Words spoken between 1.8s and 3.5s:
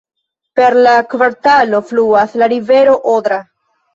fluas la rivero Odra.